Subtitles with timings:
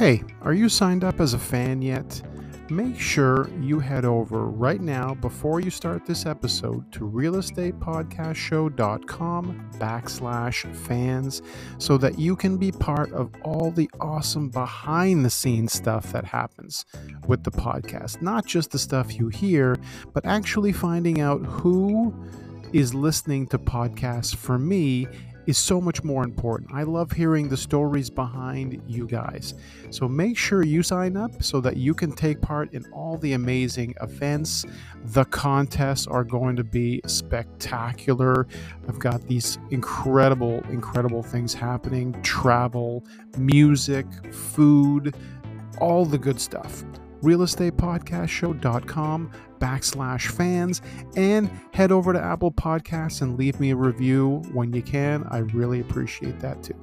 [0.00, 2.22] Hey, are you signed up as a fan yet?
[2.70, 10.74] Make sure you head over right now before you start this episode to realestatepodcastshow.com backslash
[10.74, 11.42] fans
[11.76, 16.24] so that you can be part of all the awesome behind the scenes stuff that
[16.24, 16.86] happens
[17.26, 18.22] with the podcast.
[18.22, 19.76] Not just the stuff you hear,
[20.14, 22.14] but actually finding out who
[22.72, 25.06] is listening to podcasts for me
[25.46, 26.70] is so much more important.
[26.72, 29.54] I love hearing the stories behind you guys.
[29.90, 33.32] So make sure you sign up so that you can take part in all the
[33.32, 34.64] amazing events.
[35.06, 38.46] The contests are going to be spectacular.
[38.88, 43.04] I've got these incredible, incredible things happening travel,
[43.38, 45.14] music, food,
[45.80, 46.84] all the good stuff
[47.22, 50.82] realestatepodcastshow.com backslash fans
[51.16, 55.24] and head over to Apple Podcasts and leave me a review when you can.
[55.30, 56.74] I really appreciate that too.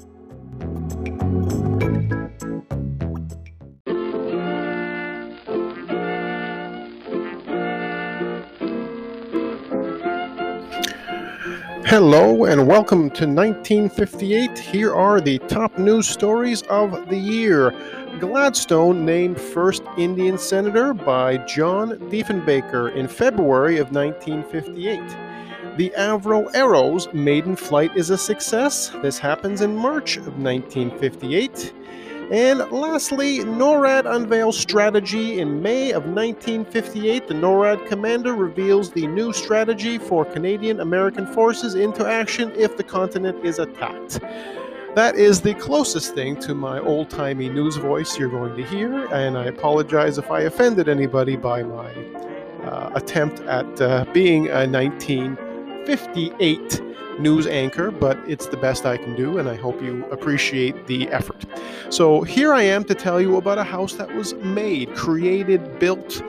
[11.89, 14.59] Hello and welcome to 1958.
[14.59, 17.71] Here are the top news stories of the year.
[18.19, 25.77] Gladstone named first Indian senator by John Diefenbaker in February of 1958.
[25.77, 28.89] The Avro Arrows maiden flight is a success.
[29.03, 31.73] This happens in March of 1958.
[32.31, 37.27] And lastly, NORAD unveils strategy in May of 1958.
[37.27, 42.83] The NORAD commander reveals the new strategy for Canadian American forces into action if the
[42.83, 44.19] continent is attacked.
[44.97, 49.05] That is the closest thing to my old timey news voice you're going to hear,
[49.13, 51.93] and I apologize if I offended anybody by my
[52.63, 56.81] uh, attempt at uh, being a 1958
[57.19, 61.07] news anchor, but it's the best I can do, and I hope you appreciate the
[61.09, 61.45] effort.
[61.91, 66.23] So, here I am to tell you about a house that was made, created, built,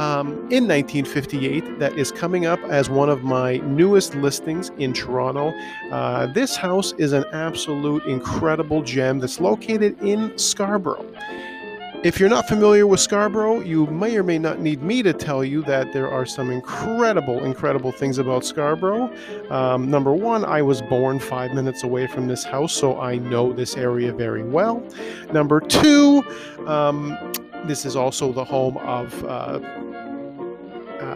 [0.00, 5.52] um, in 1958 that is coming up as one of my newest listings in Toronto.
[5.90, 11.04] Uh, this house is an absolute incredible gem that's located in Scarborough.
[12.02, 15.44] If you're not familiar with Scarborough, you may or may not need me to tell
[15.44, 19.14] you that there are some incredible, incredible things about Scarborough.
[19.50, 23.52] Um, number one, I was born five minutes away from this house, so I know
[23.52, 24.82] this area very well.
[25.30, 26.22] Number two,
[26.66, 27.18] um,
[27.66, 29.60] this is also the home of uh,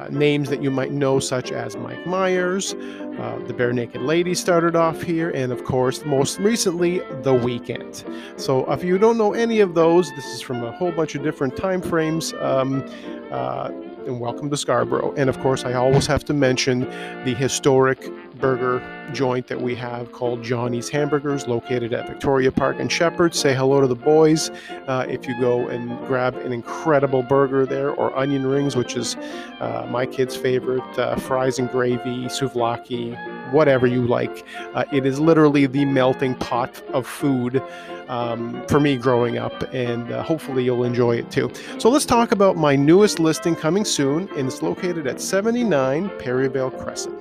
[0.04, 4.76] uh, names that you might know, such as Mike Myers, uh, the Barenaked Lady started
[4.76, 8.04] off here, and of course, most recently, The Weeknd.
[8.40, 11.22] So, if you don't know any of those, this is from a whole bunch of
[11.22, 12.32] different time frames.
[12.34, 12.84] Um,
[13.30, 13.70] uh,
[14.06, 15.14] and welcome to Scarborough.
[15.16, 16.80] And of course, I always have to mention
[17.24, 18.82] the historic burger
[19.12, 23.34] joint that we have called Johnny's Hamburgers, located at Victoria Park and Sheppard.
[23.34, 24.50] Say hello to the boys
[24.86, 29.16] uh, if you go and grab an incredible burger there, or onion rings, which is
[29.60, 33.16] uh, my kid's favorite, uh, fries and gravy, souvlaki,
[33.50, 34.44] whatever you like.
[34.74, 37.62] Uh, it is literally the melting pot of food
[38.08, 41.50] um, for me growing up, and uh, hopefully you'll enjoy it too.
[41.78, 46.70] So let's talk about my newest listing coming soon, and it's located at 79 Perryvale
[46.70, 47.14] Crescent.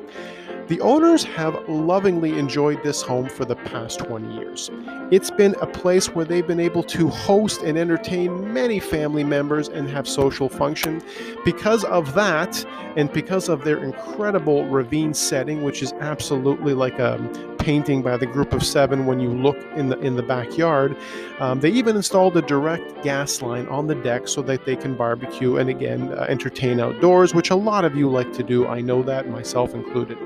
[0.67, 4.71] The owners have lovingly enjoyed this home for the past 20 years.
[5.11, 9.67] It's been a place where they've been able to host and entertain many family members
[9.67, 11.03] and have social function.
[11.43, 12.65] Because of that,
[12.95, 17.17] and because of their incredible ravine setting, which is absolutely like a
[17.63, 20.97] painting by the group of seven when you look in the in the backyard,
[21.39, 24.95] um, they even installed a direct gas line on the deck so that they can
[24.95, 28.67] barbecue and again uh, entertain outdoors, which a lot of you like to do.
[28.67, 30.17] I know that, myself included.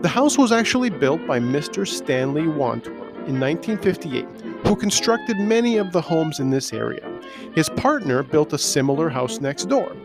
[0.00, 1.86] The house was actually built by Mr.
[1.86, 2.92] Stanley Wantor
[3.28, 4.26] in 1958,
[4.66, 7.11] who constructed many of the homes in this area.
[7.54, 9.96] His partner built a similar house next door.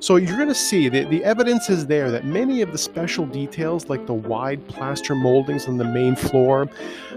[0.00, 3.26] So you're going to see that the evidence is there that many of the special
[3.26, 6.68] details, like the wide plaster moldings on the main floor,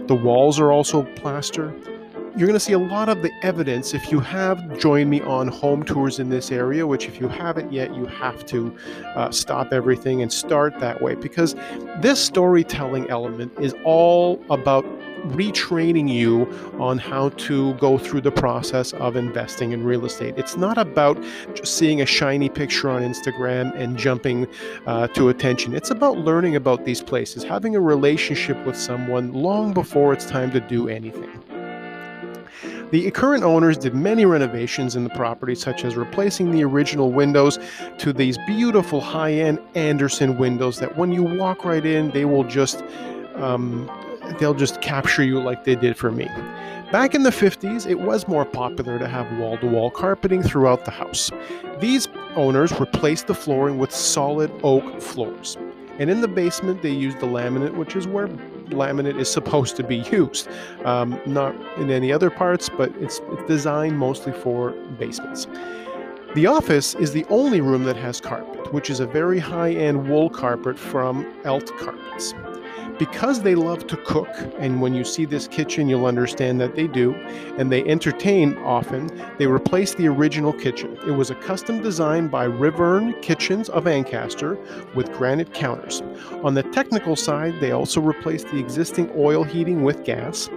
[0.07, 1.73] the walls are also plaster,
[2.37, 5.47] you're going to see a lot of the evidence if you have joined me on
[5.47, 8.73] home tours in this area, which, if you haven't yet, you have to
[9.15, 11.55] uh, stop everything and start that way because
[11.99, 14.85] this storytelling element is all about
[15.27, 16.45] retraining you
[16.79, 20.35] on how to go through the process of investing in real estate.
[20.37, 21.21] It's not about
[21.53, 24.47] just seeing a shiny picture on Instagram and jumping
[24.85, 25.73] uh, to attention.
[25.73, 30.51] It's about learning about these places, having a relationship with someone long before it's time
[30.51, 31.29] to do anything.
[32.91, 37.59] The current owners did many renovations in the property, such as replacing the original windows
[37.99, 42.43] to these beautiful high end Andersen windows that when you walk right in, they will
[42.43, 42.83] just
[43.35, 43.89] um,
[44.37, 46.27] they'll just capture you like they did for me.
[46.91, 50.85] Back in the 50s, it was more popular to have wall to wall carpeting throughout
[50.85, 51.29] the house.
[51.79, 55.57] These owners replaced the flooring with solid oak floors.
[55.99, 58.27] And in the basement, they used the laminate, which is where
[58.69, 60.47] laminate is supposed to be used.
[60.85, 65.45] Um, not in any other parts, but it's, it's designed mostly for basements.
[66.35, 70.09] The office is the only room that has carpet, which is a very high end
[70.09, 72.33] wool carpet from Elt Carpets.
[72.97, 76.87] Because they love to cook, and when you see this kitchen, you'll understand that they
[76.87, 77.13] do,
[77.57, 80.97] and they entertain often, they replaced the original kitchen.
[81.07, 84.57] It was a custom design by Riverne Kitchens of Ancaster
[84.95, 86.01] with granite counters.
[86.43, 90.49] On the technical side, they also replaced the existing oil heating with gas.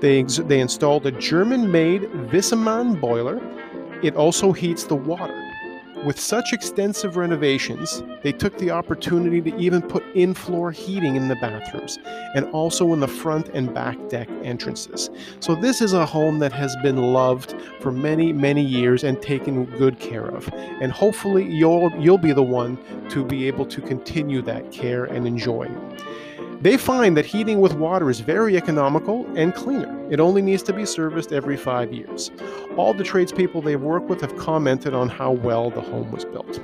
[0.00, 3.40] They, ex- they installed a German made Viessmann boiler.
[4.02, 5.49] It also heats the water.
[6.04, 11.28] With such extensive renovations, they took the opportunity to even put in floor heating in
[11.28, 11.98] the bathrooms
[12.34, 15.10] and also in the front and back deck entrances.
[15.40, 19.66] So, this is a home that has been loved for many, many years and taken
[19.66, 20.48] good care of.
[20.54, 22.78] And hopefully, you'll, you'll be the one
[23.10, 25.68] to be able to continue that care and enjoy.
[26.60, 29.98] They find that heating with water is very economical and cleaner.
[30.10, 32.30] It only needs to be serviced every five years.
[32.76, 36.60] All the tradespeople they work with have commented on how well the home was built.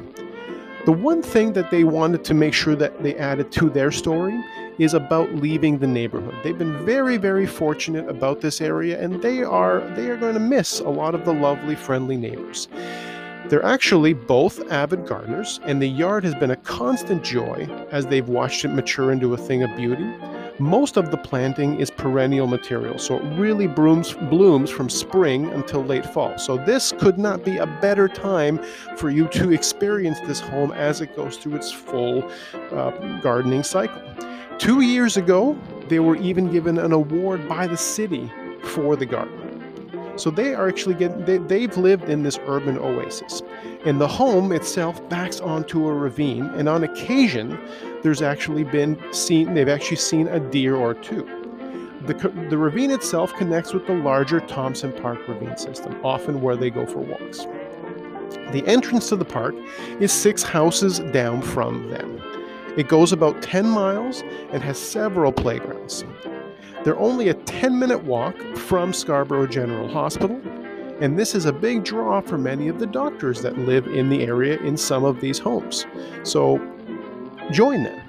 [0.84, 4.38] The one thing that they wanted to make sure that they added to their story
[4.78, 6.34] is about leaving the neighborhood.
[6.44, 10.40] They've been very, very fortunate about this area and they are they are going to
[10.40, 12.68] miss a lot of the lovely, friendly neighbors.
[13.48, 18.28] They're actually both avid gardeners, and the yard has been a constant joy as they've
[18.28, 20.04] watched it mature into a thing of beauty.
[20.58, 25.84] Most of the planting is perennial material, so it really blooms, blooms from spring until
[25.84, 26.36] late fall.
[26.38, 28.58] So, this could not be a better time
[28.96, 32.28] for you to experience this home as it goes through its full
[32.72, 32.90] uh,
[33.20, 34.02] gardening cycle.
[34.58, 35.56] Two years ago,
[35.88, 38.32] they were even given an award by the city
[38.62, 39.45] for the garden.
[40.16, 43.42] So they are actually getting, they, they've lived in this urban oasis.
[43.84, 47.58] And the home itself backs onto a ravine, and on occasion,
[48.02, 51.24] there's actually been seen, they've actually seen a deer or two.
[52.06, 52.14] The,
[52.50, 56.86] the ravine itself connects with the larger Thomson Park ravine system, often where they go
[56.86, 57.46] for walks.
[58.52, 59.54] The entrance to the park
[59.98, 62.22] is six houses down from them.
[62.76, 64.22] It goes about 10 miles
[64.52, 66.04] and has several playgrounds.
[66.86, 70.40] They're only a 10 minute walk from Scarborough General Hospital,
[71.00, 74.22] and this is a big draw for many of the doctors that live in the
[74.22, 75.84] area in some of these homes.
[76.22, 76.58] So
[77.50, 78.00] join them.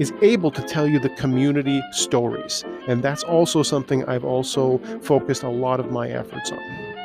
[0.00, 5.44] is able to tell you the community stories, and that's also something I've also focused
[5.44, 6.95] a lot of my efforts on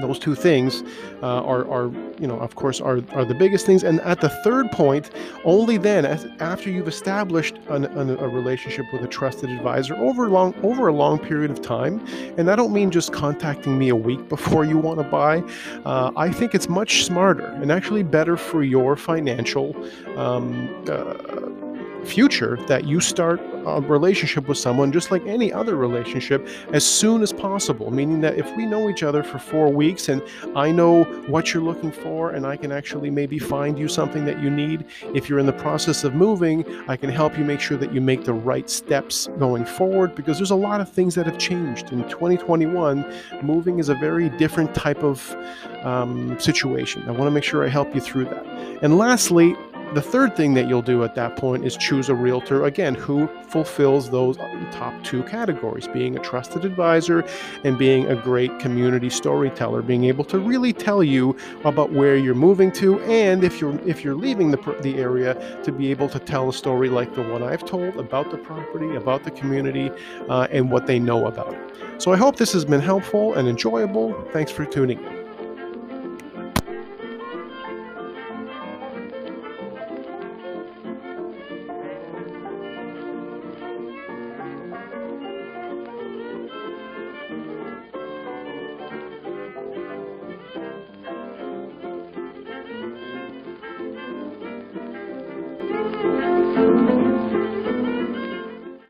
[0.00, 0.82] those two things
[1.22, 3.82] uh, are, are, you know, of course, are, are the biggest things.
[3.82, 5.10] And at the third point,
[5.44, 10.28] only then, as, after you've established an, an, a relationship with a trusted advisor over
[10.28, 12.04] long over a long period of time,
[12.36, 15.42] and I don't mean just contacting me a week before you want to buy.
[15.84, 19.76] Uh, I think it's much smarter and actually better for your financial.
[20.16, 21.65] Um, uh,
[22.06, 27.22] future that you start a relationship with someone just like any other relationship as soon
[27.22, 27.90] as possible.
[27.90, 30.22] Meaning that if we know each other for four weeks and
[30.54, 34.40] I know what you're looking for and I can actually maybe find you something that
[34.40, 37.76] you need, if you're in the process of moving, I can help you make sure
[37.76, 41.26] that you make the right steps going forward because there's a lot of things that
[41.26, 41.92] have changed.
[41.92, 43.04] In 2021,
[43.42, 45.34] moving is a very different type of
[45.82, 47.02] um, situation.
[47.08, 48.46] I want to make sure I help you through that.
[48.82, 49.56] And lastly,
[49.94, 53.28] the third thing that you'll do at that point is choose a realtor, again, who
[53.44, 54.36] fulfills those
[54.72, 57.24] top two categories being a trusted advisor
[57.64, 62.34] and being a great community storyteller, being able to really tell you about where you're
[62.34, 66.18] moving to and if you're if you're leaving the, the area to be able to
[66.18, 69.90] tell a story like the one I've told about the property, about the community,
[70.28, 72.02] uh, and what they know about it.
[72.02, 74.12] So I hope this has been helpful and enjoyable.
[74.32, 75.25] Thanks for tuning in.